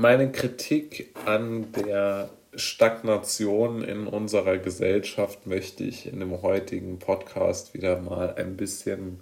meine 0.00 0.32
Kritik 0.32 1.14
an 1.26 1.72
der 1.72 2.30
Stagnation 2.54 3.84
in 3.84 4.06
unserer 4.06 4.56
Gesellschaft 4.56 5.46
möchte 5.46 5.84
ich 5.84 6.10
in 6.10 6.20
dem 6.20 6.40
heutigen 6.40 6.98
Podcast 6.98 7.74
wieder 7.74 8.00
mal 8.00 8.34
ein 8.36 8.56
bisschen 8.56 9.20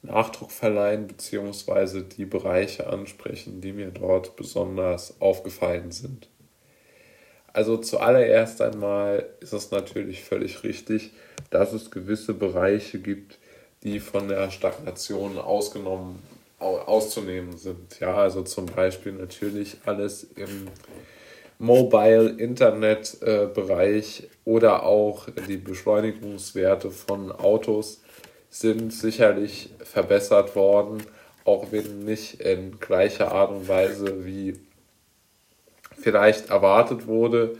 Nachdruck 0.00 0.50
verleihen, 0.50 1.08
beziehungsweise 1.08 2.04
die 2.04 2.24
Bereiche 2.24 2.86
ansprechen, 2.86 3.60
die 3.60 3.74
mir 3.74 3.90
dort 3.90 4.34
besonders 4.36 5.20
aufgefallen 5.20 5.92
sind. 5.92 6.30
Also 7.52 7.76
zuallererst 7.76 8.62
einmal 8.62 9.28
ist 9.40 9.52
es 9.52 9.70
natürlich 9.70 10.24
völlig 10.24 10.64
richtig, 10.64 11.10
dass 11.50 11.74
es 11.74 11.90
gewisse 11.90 12.32
Bereiche 12.32 12.98
gibt, 12.98 13.38
die 13.82 14.00
von 14.00 14.28
der 14.28 14.50
Stagnation 14.50 15.36
ausgenommen, 15.36 16.22
auszunehmen 16.58 17.56
sind. 17.56 18.00
Ja, 18.00 18.14
also 18.14 18.42
zum 18.42 18.66
Beispiel 18.66 19.12
natürlich 19.12 19.78
alles 19.84 20.24
im 20.36 20.68
Mobile-Internet-Bereich 21.58 24.28
oder 24.44 24.84
auch 24.84 25.28
die 25.48 25.56
Beschleunigungswerte 25.56 26.90
von 26.90 27.32
Autos 27.32 28.02
sind 28.50 28.92
sicherlich 28.92 29.70
verbessert 29.82 30.54
worden, 30.56 31.02
auch 31.44 31.66
wenn 31.70 32.04
nicht 32.04 32.40
in 32.40 32.78
gleicher 32.78 33.32
Art 33.32 33.50
und 33.50 33.68
Weise 33.68 34.24
wie 34.24 34.54
vielleicht 36.00 36.50
erwartet 36.50 37.06
wurde. 37.06 37.56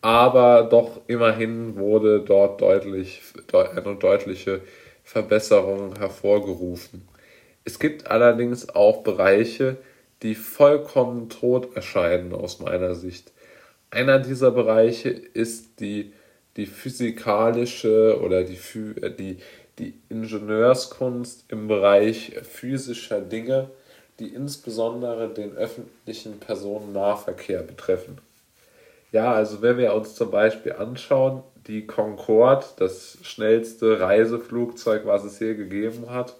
Aber 0.00 0.64
doch 0.64 1.00
immerhin 1.06 1.76
wurde 1.76 2.20
dort 2.20 2.60
deutlich, 2.60 3.22
eine 3.52 3.96
deutliche 3.96 4.60
Verbesserung 5.02 5.96
hervorgerufen. 5.96 7.08
Es 7.64 7.78
gibt 7.78 8.06
allerdings 8.08 8.68
auch 8.68 9.02
Bereiche, 9.02 9.78
die 10.22 10.34
vollkommen 10.34 11.28
tot 11.28 11.74
erscheinen 11.74 12.32
aus 12.32 12.60
meiner 12.60 12.94
Sicht. 12.94 13.32
Einer 13.90 14.18
dieser 14.18 14.50
Bereiche 14.50 15.08
ist 15.08 15.80
die, 15.80 16.12
die 16.56 16.66
physikalische 16.66 18.20
oder 18.20 18.44
die, 18.44 18.58
äh, 19.00 19.10
die, 19.10 19.38
die 19.78 19.94
Ingenieurskunst 20.08 21.44
im 21.48 21.68
Bereich 21.68 22.32
physischer 22.42 23.20
Dinge, 23.20 23.70
die 24.18 24.28
insbesondere 24.28 25.32
den 25.32 25.56
öffentlichen 25.56 26.38
Personennahverkehr 26.38 27.62
betreffen. 27.62 28.18
Ja, 29.10 29.32
also 29.32 29.62
wenn 29.62 29.78
wir 29.78 29.94
uns 29.94 30.14
zum 30.14 30.30
Beispiel 30.30 30.72
anschauen, 30.72 31.42
die 31.66 31.86
Concorde, 31.86 32.66
das 32.76 33.18
schnellste 33.22 34.00
Reiseflugzeug, 34.00 35.06
was 35.06 35.24
es 35.24 35.38
hier 35.38 35.54
gegeben 35.54 36.10
hat, 36.10 36.36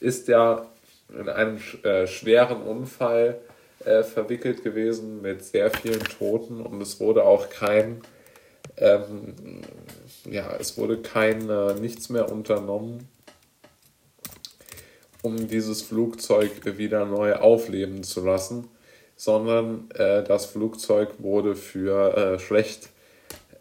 ist 0.00 0.28
ja 0.28 0.66
in 1.08 1.28
einem 1.28 1.58
äh, 1.82 2.06
schweren 2.06 2.62
Unfall 2.62 3.40
äh, 3.84 4.02
verwickelt 4.02 4.62
gewesen 4.64 5.22
mit 5.22 5.44
sehr 5.44 5.70
vielen 5.70 6.02
Toten 6.02 6.60
und 6.60 6.80
es 6.80 6.98
wurde 7.00 7.24
auch 7.24 7.48
kein, 7.50 8.02
ähm, 8.76 9.62
ja, 10.28 10.56
es 10.58 10.76
wurde 10.76 10.98
kein, 10.98 11.48
äh, 11.48 11.74
nichts 11.74 12.08
mehr 12.08 12.30
unternommen, 12.30 13.08
um 15.22 15.48
dieses 15.48 15.82
Flugzeug 15.82 16.78
wieder 16.78 17.04
neu 17.04 17.34
aufleben 17.34 18.02
zu 18.02 18.24
lassen, 18.24 18.68
sondern 19.16 19.88
äh, 19.94 20.22
das 20.22 20.46
Flugzeug 20.46 21.14
wurde 21.18 21.56
für 21.56 22.16
äh, 22.16 22.38
schlecht 22.38 22.90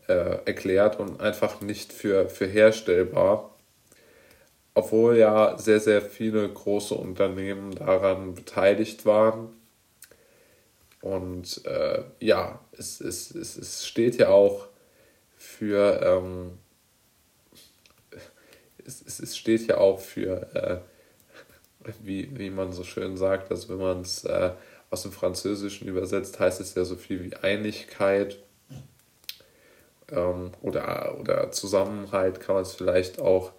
äh, 0.07 0.37
erklärt 0.45 0.99
und 0.99 1.21
einfach 1.21 1.61
nicht 1.61 1.93
für, 1.93 2.29
für 2.29 2.45
herstellbar. 2.45 3.54
Obwohl 4.75 5.17
ja 5.17 5.57
sehr, 5.57 5.79
sehr 5.79 6.01
viele 6.01 6.47
große 6.47 6.93
Unternehmen 6.93 7.73
daran 7.73 8.35
beteiligt 8.35 9.05
waren. 9.05 9.49
Und 11.01 11.65
äh, 11.65 12.03
ja, 12.19 12.59
es, 12.77 12.99
es, 12.99 13.33
es, 13.33 13.57
es 13.57 13.87
steht 13.87 14.17
ja 14.17 14.29
auch 14.29 14.67
für, 15.37 16.01
ähm, 16.03 16.57
es, 18.85 19.19
es 19.19 19.37
steht 19.37 19.67
ja 19.67 19.77
auch 19.77 19.99
für, 19.99 20.53
äh, 20.53 21.91
wie, 22.01 22.37
wie 22.37 22.49
man 22.49 22.73
so 22.73 22.83
schön 22.83 23.17
sagt, 23.17 23.51
also 23.51 23.69
wenn 23.69 23.77
man 23.77 24.01
es 24.01 24.25
äh, 24.25 24.51
aus 24.89 25.03
dem 25.03 25.11
Französischen 25.11 25.87
übersetzt, 25.87 26.39
heißt 26.39 26.59
es 26.59 26.75
ja 26.75 26.83
so 26.83 26.95
viel 26.95 27.23
wie 27.23 27.35
Einigkeit 27.35 28.37
ähm, 30.11 30.51
oder, 30.61 31.17
oder 31.19 31.51
Zusammenhalt 31.51 32.39
kann 32.39 32.55
man 32.55 32.63
es 32.63 32.73
vielleicht 32.73 33.19
auch 33.19 33.51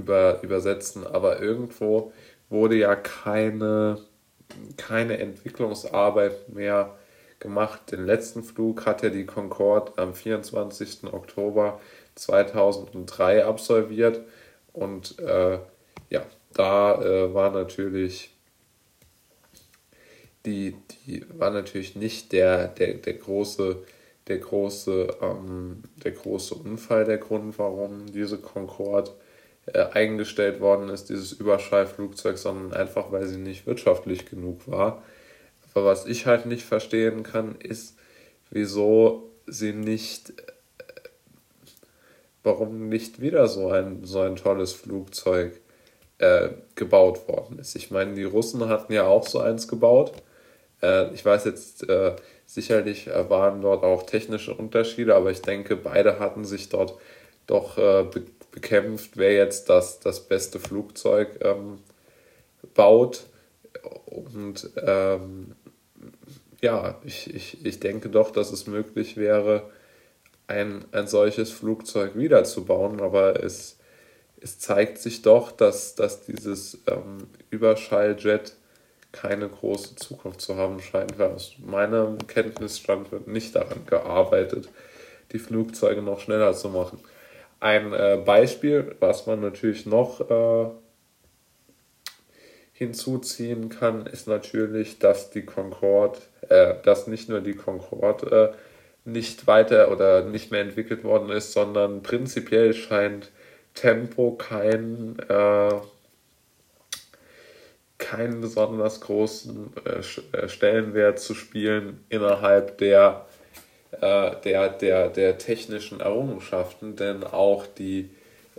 über, 0.00 0.42
übersetzen, 0.42 1.06
aber 1.06 1.40
irgendwo 1.40 2.12
wurde 2.48 2.76
ja 2.76 2.96
keine, 2.96 3.98
keine 4.78 5.18
Entwicklungsarbeit 5.18 6.48
mehr 6.48 6.96
gemacht. 7.38 7.92
Den 7.92 8.06
letzten 8.06 8.42
Flug 8.42 8.86
hat 8.86 9.02
ja 9.02 9.10
die 9.10 9.26
Concorde 9.26 9.92
am 9.96 10.14
24. 10.14 11.12
Oktober 11.12 11.80
2003 12.14 13.44
absolviert 13.44 14.22
und 14.72 15.18
äh, 15.18 15.58
ja, 16.08 16.22
da 16.54 17.00
äh, 17.02 17.34
war 17.34 17.50
natürlich 17.50 18.34
die, 20.46 20.74
die 21.06 21.24
war 21.38 21.50
natürlich 21.50 21.94
nicht 21.94 22.32
der, 22.32 22.68
der, 22.68 22.94
der 22.94 23.14
große 23.14 23.82
der 24.30 24.38
große, 24.38 25.08
ähm, 25.20 25.82
der 26.04 26.12
große 26.12 26.54
Unfall 26.54 27.04
der 27.04 27.18
Grund, 27.18 27.58
warum 27.58 28.06
diese 28.06 28.38
Concorde 28.38 29.10
äh, 29.74 29.86
eingestellt 29.92 30.60
worden 30.60 30.88
ist, 30.88 31.10
dieses 31.10 31.32
Überschallflugzeug, 31.32 32.38
sondern 32.38 32.72
einfach, 32.72 33.12
weil 33.12 33.26
sie 33.26 33.38
nicht 33.38 33.66
wirtschaftlich 33.66 34.26
genug 34.26 34.68
war. 34.68 35.02
Aber 35.74 35.84
was 35.84 36.06
ich 36.06 36.26
halt 36.26 36.46
nicht 36.46 36.64
verstehen 36.64 37.22
kann, 37.22 37.56
ist, 37.56 37.96
wieso 38.50 39.30
sie 39.46 39.72
nicht, 39.72 40.30
äh, 40.30 40.52
warum 42.42 42.88
nicht 42.88 43.20
wieder 43.20 43.48
so 43.48 43.70
ein, 43.70 44.04
so 44.04 44.20
ein 44.20 44.36
tolles 44.36 44.72
Flugzeug 44.72 45.60
äh, 46.18 46.50
gebaut 46.74 47.28
worden 47.28 47.58
ist. 47.58 47.76
Ich 47.76 47.90
meine, 47.90 48.14
die 48.14 48.24
Russen 48.24 48.68
hatten 48.68 48.92
ja 48.92 49.06
auch 49.06 49.26
so 49.26 49.40
eins 49.40 49.68
gebaut. 49.68 50.12
Äh, 50.82 51.12
ich 51.14 51.24
weiß 51.24 51.44
jetzt, 51.44 51.88
äh, 51.88 52.16
Sicherlich 52.52 53.06
äh, 53.06 53.30
waren 53.30 53.62
dort 53.62 53.84
auch 53.84 54.02
technische 54.02 54.52
Unterschiede, 54.52 55.14
aber 55.14 55.30
ich 55.30 55.40
denke, 55.40 55.76
beide 55.76 56.18
hatten 56.18 56.44
sich 56.44 56.68
dort 56.68 56.98
doch 57.46 57.78
äh, 57.78 58.02
bekämpft, 58.52 59.16
wer 59.16 59.32
jetzt 59.32 59.68
das, 59.68 60.00
das 60.00 60.20
beste 60.20 60.58
Flugzeug 60.58 61.38
ähm, 61.42 61.78
baut. 62.74 63.24
Und 64.06 64.70
ähm, 64.76 65.54
ja, 66.60 67.00
ich, 67.04 67.34
ich, 67.34 67.64
ich 67.64 67.80
denke 67.80 68.08
doch, 68.08 68.30
dass 68.30 68.52
es 68.52 68.66
möglich 68.66 69.16
wäre, 69.16 69.70
ein, 70.46 70.84
ein 70.92 71.06
solches 71.06 71.50
Flugzeug 71.50 72.16
wiederzubauen, 72.16 73.00
aber 73.00 73.42
es, 73.42 73.78
es 74.40 74.58
zeigt 74.58 74.98
sich 74.98 75.22
doch, 75.22 75.52
dass, 75.52 75.94
dass 75.94 76.22
dieses 76.26 76.78
ähm, 76.86 77.28
Überschalljet 77.50 78.56
keine 79.12 79.48
große 79.48 79.96
Zukunft 79.96 80.40
zu 80.40 80.56
haben 80.56 80.80
scheint, 80.80 81.18
weil 81.18 81.30
aus 81.30 81.54
meinem 81.58 82.18
Kenntnisstand 82.26 83.10
wird 83.12 83.28
nicht 83.28 83.54
daran 83.56 83.86
gearbeitet, 83.86 84.68
die 85.32 85.38
Flugzeuge 85.38 86.02
noch 86.02 86.20
schneller 86.20 86.52
zu 86.52 86.68
machen. 86.68 87.00
Ein 87.60 87.92
äh, 87.92 88.18
Beispiel, 88.24 88.96
was 89.00 89.26
man 89.26 89.40
natürlich 89.40 89.86
noch 89.86 90.20
äh, 90.30 90.70
hinzuziehen 92.72 93.68
kann, 93.68 94.06
ist 94.06 94.26
natürlich, 94.26 94.98
dass 94.98 95.30
die 95.30 95.44
Concorde, 95.44 96.18
äh, 96.48 96.74
dass 96.82 97.06
nicht 97.06 97.28
nur 97.28 97.40
die 97.40 97.54
Concorde 97.54 98.54
äh, 98.54 99.08
nicht 99.08 99.46
weiter 99.46 99.90
oder 99.90 100.24
nicht 100.24 100.50
mehr 100.50 100.62
entwickelt 100.62 101.04
worden 101.04 101.30
ist, 101.30 101.52
sondern 101.52 102.02
prinzipiell 102.02 102.72
scheint 102.72 103.30
Tempo 103.74 104.32
kein 104.32 105.18
äh, 105.28 105.70
keinen 108.00 108.40
besonders 108.40 109.00
großen 109.02 109.72
äh, 109.84 110.48
Stellenwert 110.48 111.20
zu 111.20 111.34
spielen 111.34 112.04
innerhalb 112.08 112.78
der, 112.78 113.26
äh, 113.92 114.32
der, 114.44 114.68
der, 114.68 115.08
der 115.08 115.38
technischen 115.38 116.00
Errungenschaften, 116.00 116.96
denn 116.96 117.24
auch 117.24 117.66
die, 117.66 118.10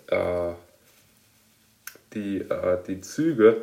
äh, 0.08 0.52
die, 2.14 2.42
äh, 2.42 2.78
die 2.88 3.02
Züge, 3.02 3.62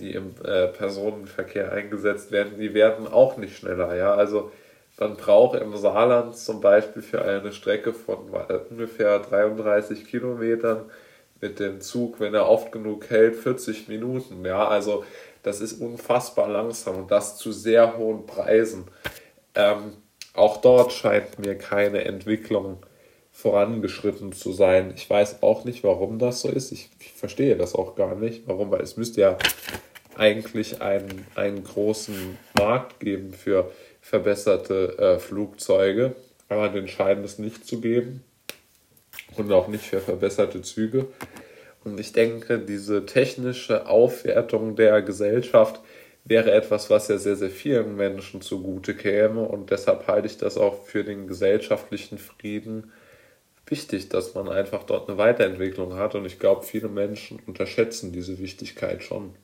die 0.00 0.12
im 0.12 0.34
äh, 0.44 0.66
Personenverkehr 0.68 1.72
eingesetzt 1.72 2.32
werden, 2.32 2.58
die 2.58 2.74
werden 2.74 3.06
auch 3.06 3.36
nicht 3.36 3.56
schneller. 3.56 3.94
Ja? 3.94 4.14
Also 4.14 4.50
man 4.98 5.16
braucht 5.16 5.60
im 5.60 5.76
Saarland 5.76 6.36
zum 6.36 6.60
Beispiel 6.60 7.02
für 7.02 7.22
eine 7.22 7.52
Strecke 7.52 7.92
von 7.92 8.30
ungefähr 8.70 9.18
33 9.18 10.06
Kilometern 10.06 10.90
mit 11.40 11.60
dem 11.60 11.80
Zug, 11.80 12.18
wenn 12.18 12.34
er 12.34 12.48
oft 12.48 12.72
genug 12.72 13.10
hält, 13.10 13.36
40 13.36 13.88
Minuten. 13.88 14.44
Ja, 14.44 14.66
also 14.66 15.04
das 15.42 15.60
ist 15.60 15.80
unfassbar 15.80 16.48
langsam 16.48 16.96
und 16.96 17.10
das 17.10 17.36
zu 17.36 17.52
sehr 17.52 17.96
hohen 17.96 18.26
Preisen. 18.26 18.84
Ähm, 19.54 19.92
auch 20.36 20.58
dort 20.58 20.92
scheint 20.92 21.38
mir 21.38 21.56
keine 21.56 22.04
Entwicklung 22.04 22.78
vorangeschritten 23.32 24.32
zu 24.32 24.52
sein. 24.52 24.92
Ich 24.96 25.08
weiß 25.08 25.42
auch 25.42 25.64
nicht, 25.64 25.84
warum 25.84 26.18
das 26.18 26.40
so 26.40 26.48
ist. 26.48 26.72
Ich, 26.72 26.88
ich 27.00 27.12
verstehe 27.12 27.56
das 27.56 27.74
auch 27.74 27.94
gar 27.94 28.14
nicht. 28.14 28.44
Warum? 28.46 28.70
Weil 28.70 28.80
es 28.80 28.96
müsste 28.96 29.20
ja 29.20 29.38
eigentlich 30.16 30.80
einen, 30.80 31.26
einen 31.34 31.62
großen 31.62 32.38
Markt 32.58 33.00
geben 33.00 33.32
für 33.32 33.70
verbesserte 34.00 34.98
äh, 34.98 35.18
Flugzeuge, 35.18 36.14
aber 36.48 36.68
den 36.68 36.88
scheint 36.88 37.24
es 37.24 37.38
nicht 37.38 37.66
zu 37.66 37.80
geben 37.80 38.24
und 39.36 39.52
auch 39.52 39.68
nicht 39.68 39.84
für 39.84 40.00
verbesserte 40.00 40.62
Züge. 40.62 41.06
Und 41.84 42.00
ich 42.00 42.12
denke, 42.12 42.58
diese 42.58 43.04
technische 43.04 43.86
Aufwertung 43.86 44.76
der 44.76 45.02
Gesellschaft 45.02 45.80
wäre 46.26 46.52
etwas, 46.52 46.90
was 46.90 47.08
ja 47.08 47.18
sehr, 47.18 47.36
sehr 47.36 47.50
vielen 47.50 47.96
Menschen 47.96 48.40
zugute 48.42 48.94
käme. 48.94 49.42
Und 49.42 49.70
deshalb 49.70 50.06
halte 50.08 50.26
ich 50.26 50.38
das 50.38 50.58
auch 50.58 50.84
für 50.84 51.04
den 51.04 51.26
gesellschaftlichen 51.28 52.18
Frieden 52.18 52.92
wichtig, 53.66 54.08
dass 54.08 54.34
man 54.34 54.48
einfach 54.48 54.84
dort 54.84 55.08
eine 55.08 55.18
Weiterentwicklung 55.18 55.94
hat. 55.94 56.14
Und 56.14 56.26
ich 56.26 56.38
glaube, 56.38 56.64
viele 56.64 56.88
Menschen 56.88 57.40
unterschätzen 57.46 58.12
diese 58.12 58.38
Wichtigkeit 58.38 59.02
schon. 59.02 59.34